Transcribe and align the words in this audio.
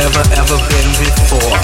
never 0.00 0.24
ever 0.32 0.56
been 0.56 0.90
before. 0.96 1.60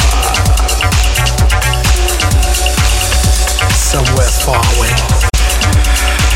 Somewhere 3.73 4.28
far 4.45 4.61
away, 4.76 4.93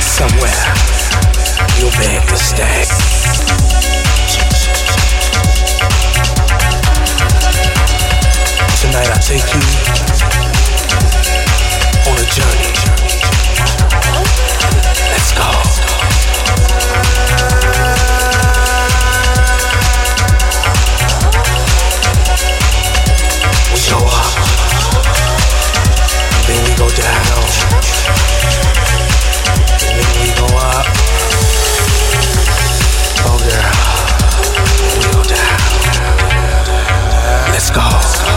somewhere 0.01 0.61
you'll 1.77 1.93
beg 2.01 2.27
to 2.27 2.39
stay. 2.39 2.85
Tonight 8.81 9.11
I 9.13 9.19
take 9.21 9.49
you 9.53 9.61
on 12.09 12.17
a 12.17 12.27
journey. 12.33 12.73
Let's 15.13 15.33
go. 15.33 16.00
Let's 37.61 37.71
go. 37.73 38.30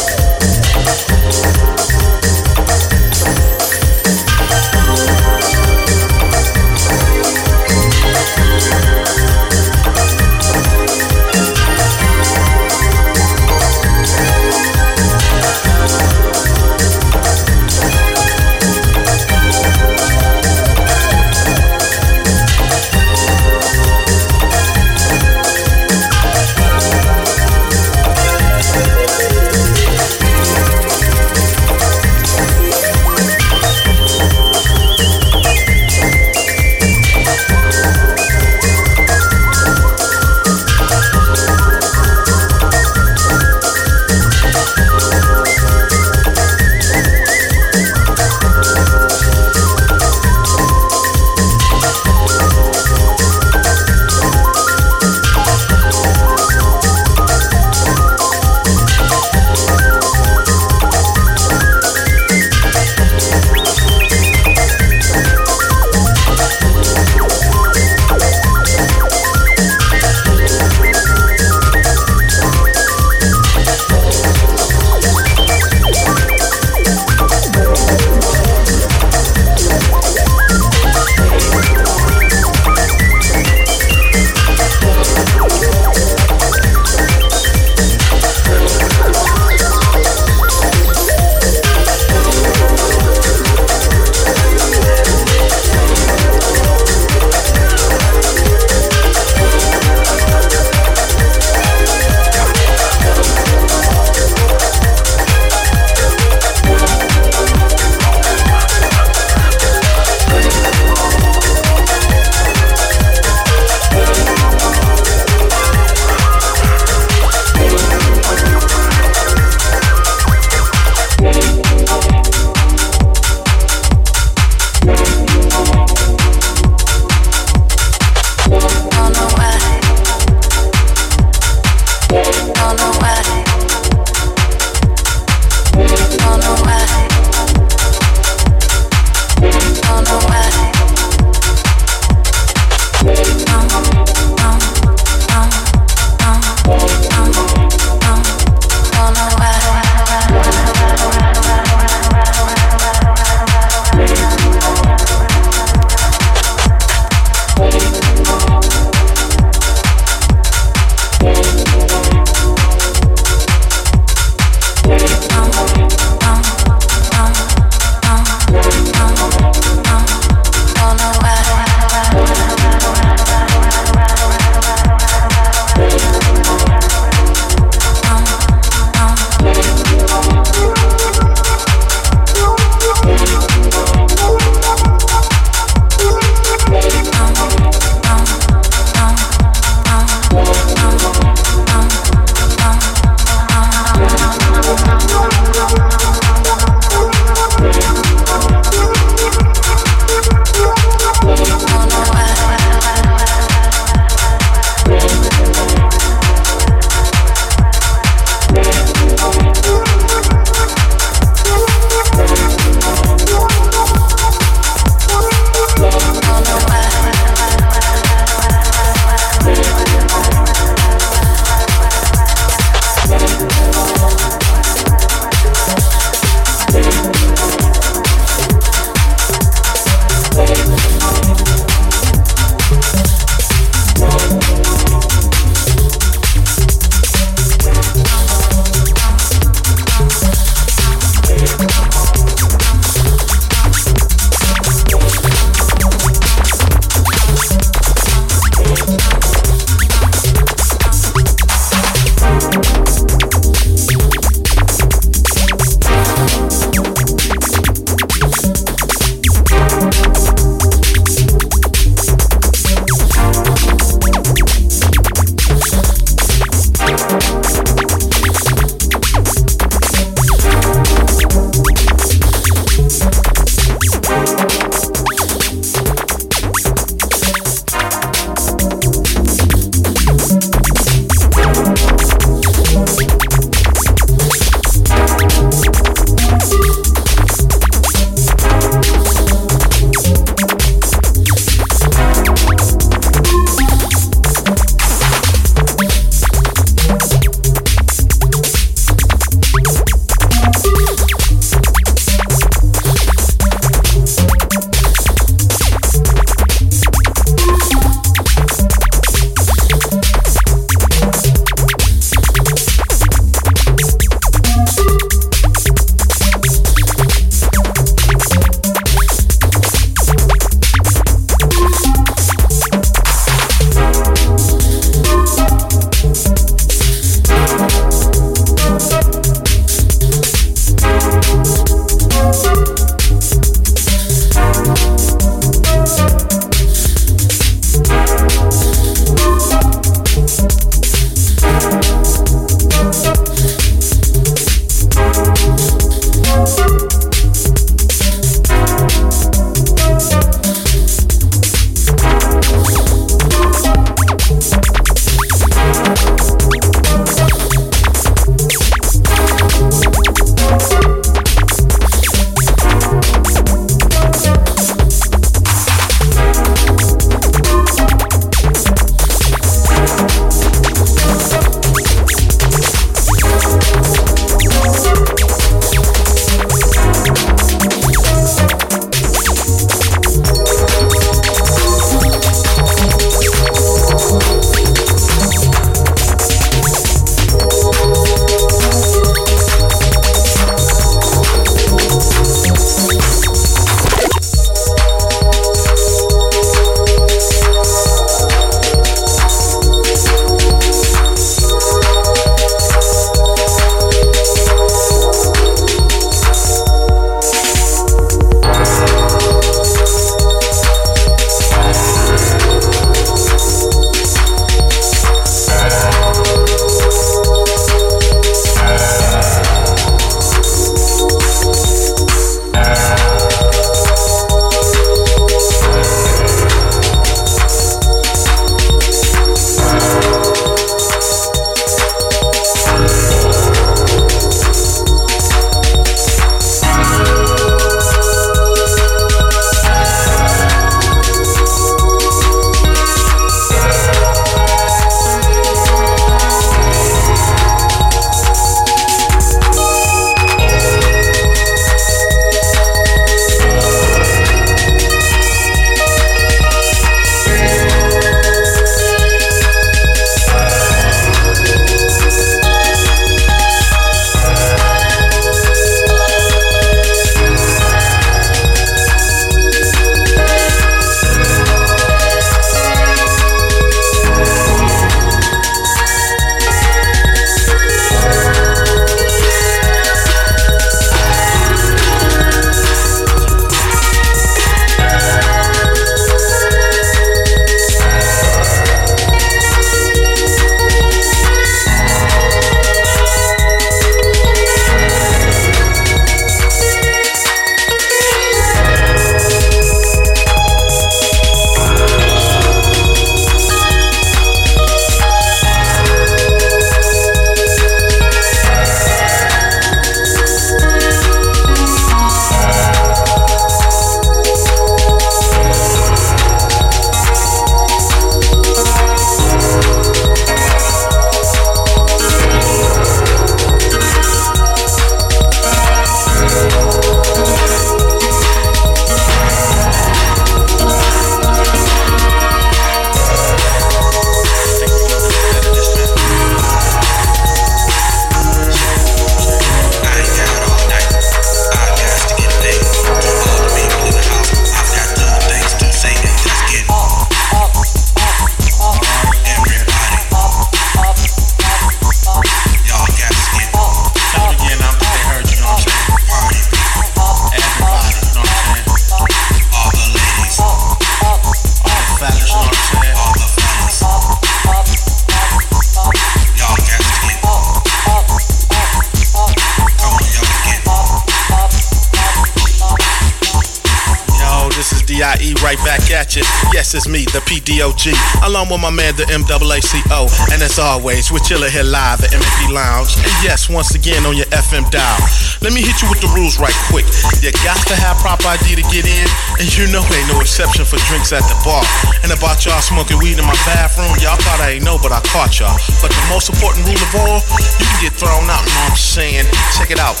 Along 578.24 578.48
with 578.48 578.60
my 578.60 578.72
man, 578.72 578.96
the 578.96 579.04
MAACO. 579.12 580.08
And 580.32 580.40
as 580.40 580.58
always, 580.58 581.12
we're 581.12 581.24
chilling 581.24 581.52
here 581.52 581.64
live 581.64 582.00
at 582.00 582.10
MFP 582.10 582.52
Lounge. 582.52 582.96
And 582.96 583.12
yes, 583.20 583.52
once 583.52 583.74
again 583.76 584.06
on 584.08 584.16
your 584.16 584.28
FM 584.32 584.64
dial. 584.72 585.00
Let 585.44 585.52
me 585.52 585.60
hit 585.60 585.84
you 585.84 585.88
with 585.92 586.00
the 586.00 586.08
rules 586.16 586.40
right 586.40 586.56
quick. 586.72 586.88
You 587.20 587.28
got 587.44 587.60
to 587.68 587.76
have 587.76 588.00
proper 588.00 588.32
ID 588.32 588.56
to 588.56 588.64
get 588.72 588.88
in, 588.88 589.06
and 589.40 589.48
you 589.52 589.68
know 589.68 589.84
ain't 589.92 590.08
no 590.08 590.20
exception 590.24 590.64
for 590.64 590.80
drinks 590.88 591.12
at 591.12 591.20
the 591.28 591.36
bar. 591.44 591.60
And 592.00 592.12
about 592.12 592.40
y'all 592.48 592.64
smoking 592.64 592.96
weed 592.96 593.20
in 593.20 593.26
my 593.28 593.36
bathroom, 593.44 593.92
y'all 594.00 594.16
thought 594.24 594.40
I 594.40 594.56
ain't 594.56 594.64
know, 594.64 594.80
but 594.80 594.92
I 594.92 595.04
caught 595.12 595.36
y'all. 595.36 595.56
But 595.84 595.92
the 595.92 596.04
most 596.08 596.32
important 596.32 596.64
rule 596.64 596.80
of 596.80 596.92
all, 596.96 597.20
you 597.60 597.66
can 597.68 597.78
get 597.84 597.92
thrown 597.92 598.24
out, 598.32 598.40
you 598.48 598.52
know 598.56 598.72
what 598.72 598.80
I'm 598.80 598.80
saying? 598.80 599.28
Check 599.60 599.68
it 599.68 599.80
out. 599.80 600.00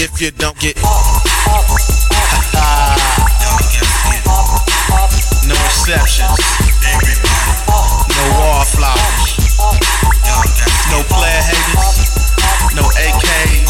If 0.00 0.16
you 0.16 0.32
don't 0.32 0.56
get 0.56 0.80
no 5.44 5.56
exceptions. 5.68 7.29
No. 8.78 8.94
No 10.90 11.02
player 11.10 11.42
haters. 11.42 12.06
No 12.74 12.86
AKs. 12.86 13.66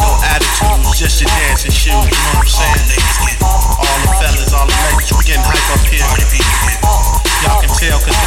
No 0.00 0.08
attitudes. 0.24 0.98
Just 0.98 1.20
your 1.20 1.28
dancing 1.28 1.70
shoes. 1.70 1.92
You 1.92 2.00
know 2.00 2.40
what 2.40 2.48
I'm 2.48 2.48
saying? 2.48 2.96
All 3.44 3.98
the 4.00 4.08
fellas, 4.16 4.52
all 4.56 4.66
the 4.66 4.72
ladies, 4.88 5.12
we 5.12 5.24
getting 5.24 5.44
hype 5.44 5.68
up 5.68 5.84
here. 5.92 6.06
Y'all 7.44 7.60
can 7.60 7.68
tell 7.76 8.00
cause 8.00 8.25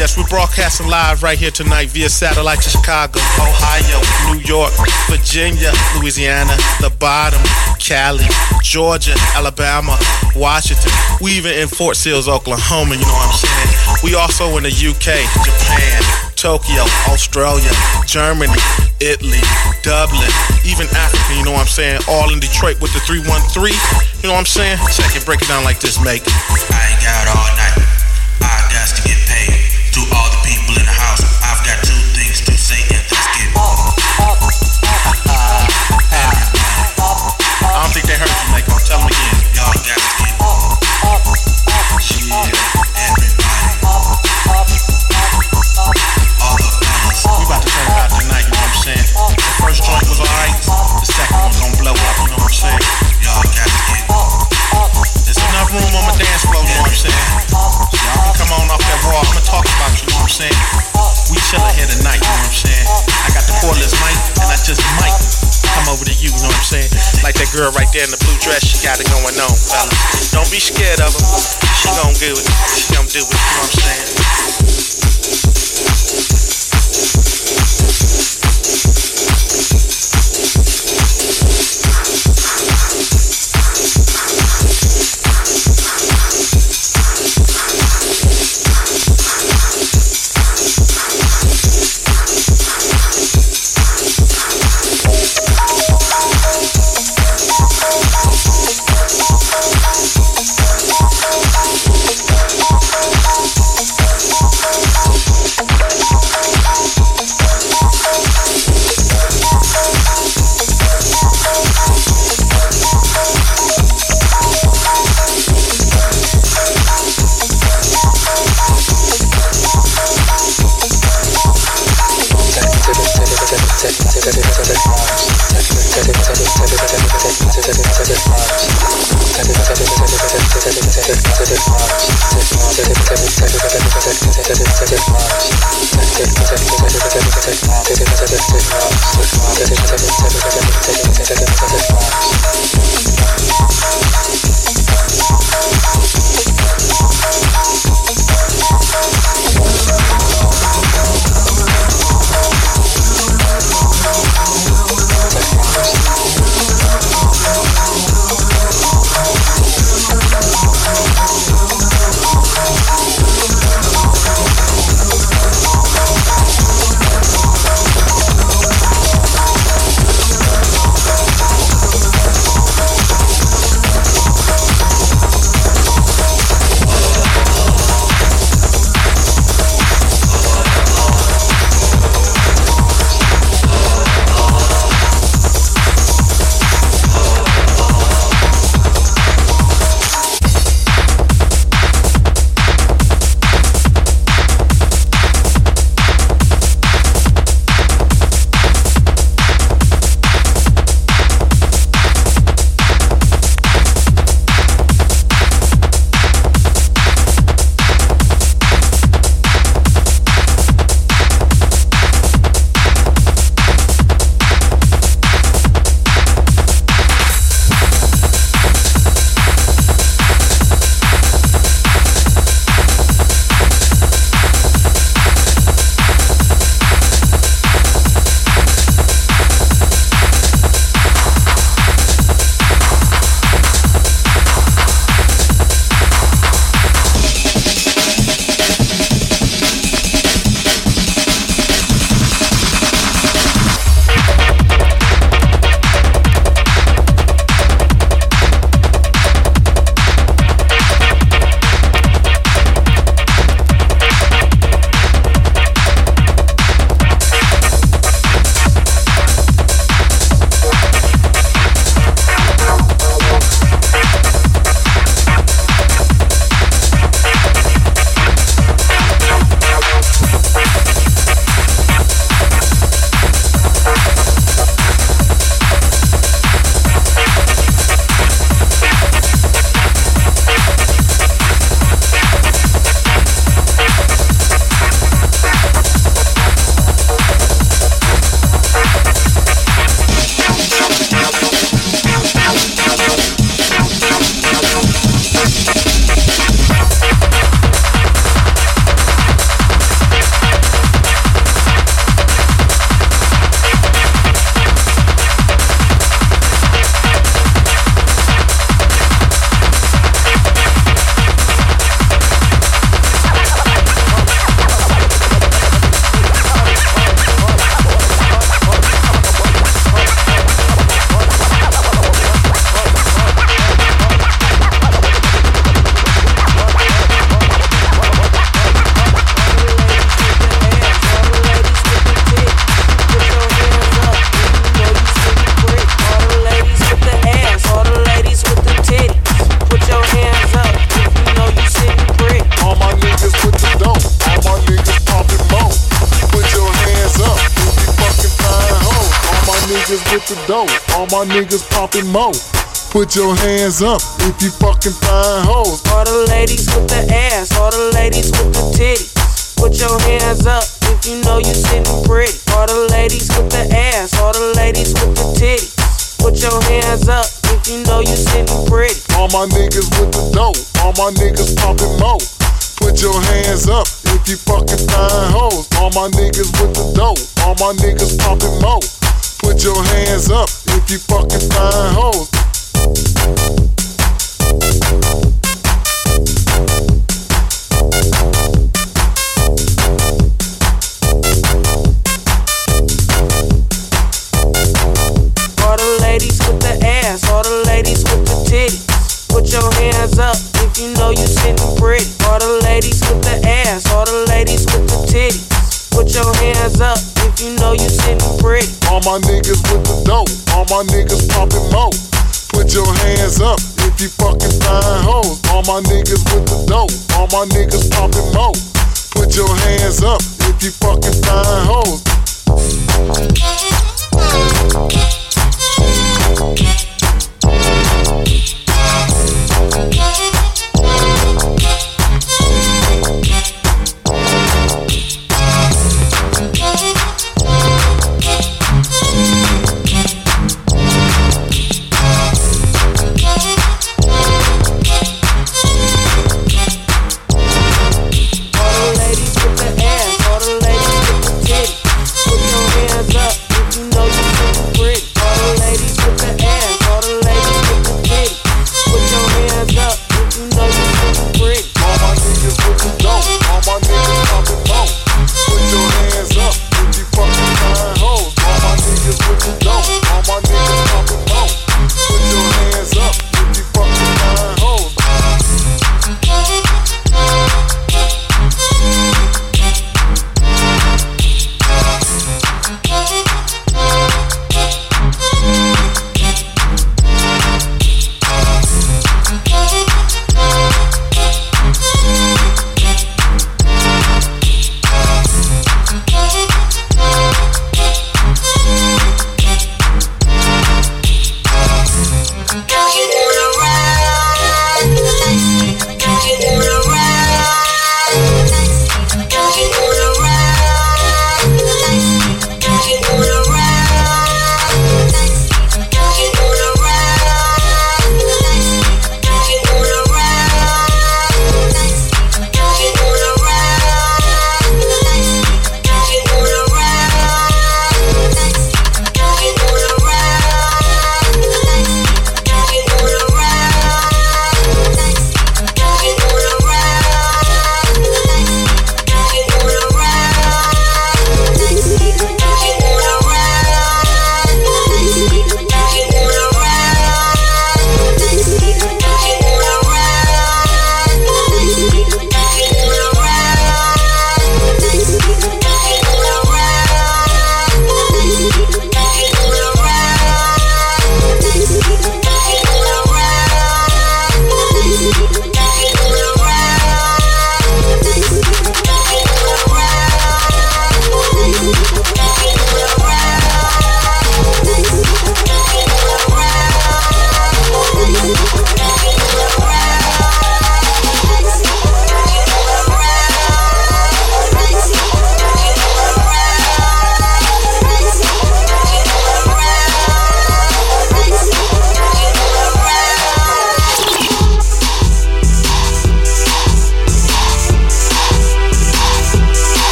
Yes, 0.00 0.16
we're 0.16 0.24
broadcasting 0.32 0.88
live 0.88 1.22
right 1.22 1.36
here 1.36 1.50
tonight 1.50 1.92
via 1.92 2.08
satellite 2.08 2.64
to 2.64 2.70
Chicago, 2.70 3.20
Ohio, 3.36 4.00
New 4.32 4.40
York, 4.48 4.72
Virginia, 5.12 5.76
Louisiana, 6.00 6.56
the 6.80 6.88
bottom, 6.96 7.36
Cali, 7.76 8.24
Georgia, 8.64 9.12
Alabama, 9.36 10.00
Washington. 10.34 10.88
We 11.20 11.36
even 11.36 11.52
in 11.52 11.68
Fort 11.68 12.00
Sill, 12.00 12.16
Oklahoma, 12.16 12.96
you 12.96 13.04
know 13.04 13.12
what 13.12 13.28
I'm 13.28 13.44
saying? 13.44 14.00
We 14.00 14.16
also 14.16 14.56
in 14.56 14.64
the 14.64 14.72
UK, 14.72 15.20
Japan, 15.44 16.00
Tokyo, 16.32 16.88
Australia, 17.12 17.68
Germany, 18.08 18.56
Italy, 19.04 19.44
Dublin, 19.84 20.32
even 20.64 20.88
Africa, 20.96 21.28
you 21.36 21.44
know 21.44 21.52
what 21.52 21.68
I'm 21.68 21.68
saying? 21.68 22.00
All 22.08 22.32
in 22.32 22.40
Detroit 22.40 22.80
with 22.80 22.96
the 22.96 23.04
313, 23.04 23.76
you 24.24 24.32
know 24.32 24.32
what 24.32 24.40
I'm 24.40 24.48
saying? 24.48 24.80
Check 24.96 25.12
it, 25.12 25.28
break 25.28 25.44
it 25.44 25.48
down 25.48 25.62
like 25.62 25.76
this, 25.76 26.00
make. 26.00 26.24
I 26.72 26.88
ain't 26.88 27.04
got 27.04 27.36
all 27.36 27.52
night. 27.52 27.89
Like 67.30 67.46
that 67.46 67.54
girl 67.54 67.70
right 67.78 67.86
there 67.94 68.02
in 68.02 68.10
the 68.10 68.18
blue 68.26 68.34
dress, 68.42 68.66
she 68.66 68.82
got 68.82 68.98
it 68.98 69.06
going 69.06 69.38
on, 69.38 69.54
fellas. 69.54 70.34
Don't 70.34 70.50
be 70.50 70.58
scared 70.58 70.98
of 70.98 71.14
her. 71.14 71.22
She 71.78 71.86
gon' 71.94 72.10
do 72.18 72.34
it. 72.34 72.42
She 72.74 72.90
gon' 72.90 73.06
do 73.06 73.22
it, 73.22 73.30
you 73.30 73.38
know 73.38 73.62
what 73.62 73.70
I'm 73.70 73.78
saying? 73.86 74.20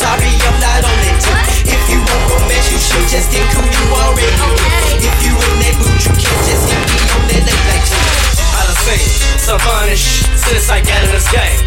sorry, 0.00 0.32
I'm 0.48 0.56
not 0.56 0.80
on 0.80 1.00
it. 1.04 1.16
tip. 1.20 1.38
If 1.76 1.82
you 1.92 2.00
want 2.00 2.24
romance, 2.32 2.72
you 2.72 2.80
should 2.80 3.06
just 3.12 3.28
think 3.28 3.44
who 3.52 3.60
you 3.68 3.84
already 3.92 4.32
okay. 4.32 5.04
If 5.04 5.16
you 5.20 5.36
in 5.36 5.56
that 5.60 5.76
mood, 5.76 6.00
you 6.00 6.12
can't 6.16 6.42
just 6.48 6.64
hit 6.72 6.80
me 6.88 7.00
on 7.12 7.22
that 7.28 7.42
late 7.44 7.64
night 7.68 7.84
tip. 7.84 8.08
I 8.56 8.60
done 8.64 8.80
seen 8.80 9.04
some 9.36 9.60
funny 9.60 9.96
shit 9.96 10.32
since 10.40 10.72
I 10.72 10.80
got 10.80 11.04
in 11.04 11.12
this 11.12 11.28
game. 11.28 11.60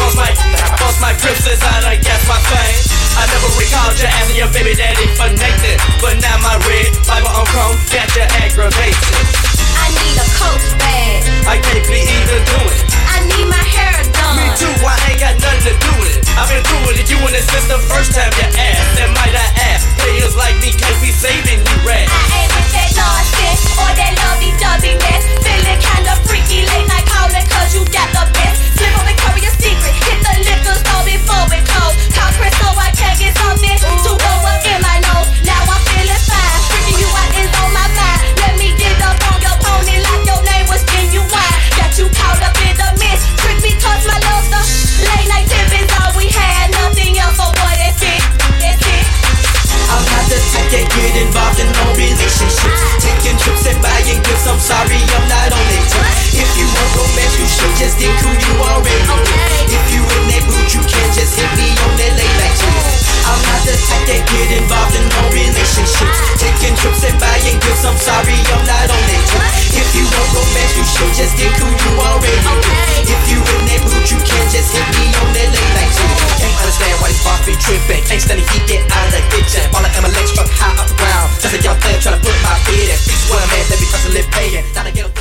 Boss 0.00 0.16
my, 0.16 0.32
boss 0.80 0.96
my 1.04 1.12
crib 1.20 1.36
since 1.36 1.60
I 1.60 1.84
done 1.84 2.00
guess 2.00 2.24
my 2.24 2.40
fame. 2.48 2.80
I 3.20 3.28
never 3.28 3.50
recalled 3.60 4.00
you 4.00 4.08
asking 4.08 4.38
your 4.40 4.50
baby 4.56 4.72
daddy 4.74 5.06
for 5.14 5.28
Nathan, 5.28 5.76
but 6.00 6.16
now 6.24 6.40
my 6.40 6.56
red 6.64 6.88
Bible 7.04 7.30
on 7.36 7.44
chrome 7.52 7.76
got 7.92 8.08
your 8.16 8.28
aggravation. 8.40 9.63
I 9.84 9.92
need 10.00 10.16
a 10.16 10.28
coat 10.40 10.64
bag. 10.80 11.20
I 11.44 11.60
can't 11.60 11.84
be 11.84 12.00
either 12.00 12.40
do 12.40 12.60
it. 12.72 12.80
I 13.04 13.20
need 13.28 13.44
my 13.52 13.60
hair 13.60 13.92
done. 14.16 14.40
Me 14.40 14.48
too, 14.56 14.72
I 14.80 14.96
ain't 15.12 15.20
got 15.20 15.36
nothing 15.36 15.60
to 15.68 15.72
do 15.76 15.92
with 16.00 16.16
it. 16.16 16.24
I've 16.40 16.48
been 16.48 16.64
through 16.64 16.96
it, 16.96 17.04
you 17.04 17.20
in 17.20 17.36
the 17.36 17.78
first 17.92 18.16
time 18.16 18.32
you 18.40 18.48
ass. 18.56 18.80
That 18.96 19.12
might 19.12 19.36
I 19.36 19.44
ask. 19.76 19.84
Players 20.00 20.32
like 20.40 20.56
me 20.64 20.72
can't 20.72 20.96
be 21.04 21.12
saving 21.12 21.60
you 21.60 21.76
rats. 21.84 22.08
I 22.08 22.24
ain't 22.32 22.52
with 22.56 22.70
that 22.72 22.90
nonsense 22.96 23.60
or 23.76 23.92
that 23.92 24.12
lovey 24.24 24.56
dovey 24.56 24.96
mess. 25.04 25.22
Feeling 25.44 25.80
kinda 25.84 26.16
freaky 26.24 26.64
late 26.64 26.88
night 26.88 27.04
calling 27.04 27.44
cause 27.52 27.76
you 27.76 27.84
got 27.92 28.08
the 28.16 28.24
best. 28.32 28.56
Slip 28.80 28.88
on 28.96 29.04
the 29.04 29.14
cover 29.20 29.44
secret. 29.60 29.94
Hit 30.08 30.18
the 30.24 30.34
liquor 30.48 30.76
store 30.80 31.04
before 31.04 31.44
it 31.52 31.64
close. 31.68 31.92
Talk 32.16 32.32
crystal, 32.40 32.72
I 32.72 32.88
can't 32.96 33.20
get 33.20 33.36
something. 33.36 33.73
get 50.82 51.14
involved 51.14 51.60
in 51.62 51.70
no 51.70 51.84
relationships. 51.94 52.80
Taking 52.98 53.38
trips 53.38 53.66
and 53.70 53.78
buying 53.78 54.18
gifts, 54.26 54.46
I'm 54.50 54.58
sorry, 54.58 54.98
I'm 54.98 55.26
not 55.30 55.54
on 55.54 55.66
it. 55.70 55.86
If 56.34 56.50
you 56.58 56.66
want 56.66 56.90
romance, 56.98 57.38
you 57.38 57.46
should 57.46 57.74
just 57.78 58.02
include 58.02 58.42
you 58.42 58.54
already. 58.58 59.06
If 59.70 59.84
you 59.94 60.02
in 60.02 60.24
that 60.34 60.44
mood, 60.50 60.68
you 60.74 60.82
can 60.82 61.08
just 61.14 61.38
hit 61.38 61.50
me 61.54 61.70
on 61.70 61.92
that 62.02 62.12
late 62.18 62.36
night. 62.42 63.03
I'm 63.24 63.40
not 63.40 63.60
the 63.64 63.72
type 63.72 64.04
that 64.04 64.22
get 64.28 64.48
involved 64.52 64.94
in 64.96 65.04
no 65.08 65.22
relationships. 65.32 66.18
Taking 66.36 66.76
trips 66.76 67.08
and 67.08 67.16
buying 67.16 67.56
gifts, 67.56 67.84
I'm 67.88 67.96
sorry, 67.96 68.36
I'm 68.52 68.62
not 68.68 68.88
on 68.92 69.00
that 69.00 69.22
trip. 69.24 69.44
If 69.80 69.88
you 69.96 70.04
want 70.04 70.28
romance, 70.36 70.74
you 70.76 70.84
should 70.84 71.12
just 71.16 71.34
get 71.40 71.48
who 71.56 71.66
you 71.72 71.90
already 72.04 72.52
with. 72.60 73.08
If 73.08 73.22
you 73.32 73.40
in 73.40 73.62
that 73.64 73.80
mood, 73.88 74.04
you 74.04 74.18
can 74.20 74.44
just 74.52 74.76
hit 74.76 74.86
me 75.00 75.08
on 75.16 75.28
that 75.32 75.48
late 75.48 75.72
night 75.72 75.92
too. 75.96 76.12
Can't 76.36 76.56
understand 76.60 76.94
why 77.00 77.08
these 77.08 77.24
boss 77.24 77.40
be 77.48 77.56
tripping. 77.56 78.04
Ain't 78.12 78.20
standing 78.20 78.44
he 78.52 78.60
get 78.68 78.84
out 78.92 79.08
of 79.08 79.16
the 79.16 79.22
kitchen. 79.32 79.64
All 79.72 79.80
I 79.80 79.88
am 79.88 80.04
a 80.04 80.10
struck 80.28 80.50
high 80.60 80.76
up 80.76 80.84
the 80.84 80.96
ground. 81.00 81.32
Just 81.40 81.56
like 81.56 81.64
y'all 81.64 81.80
playing, 81.80 82.04
trying 82.04 82.20
to 82.20 82.22
put 82.22 82.36
my 82.44 82.54
feet 82.68 82.92
in. 82.92 82.98
Fix 83.08 83.24
what 83.32 83.40
I'm 83.40 83.56
at, 83.56 83.64
let 83.72 83.78
me 83.80 83.86
hustle 83.88 84.12
and 84.12 84.28
paying. 84.36 84.64
Now 84.76 84.84
I 84.84 84.92
get 84.92 85.13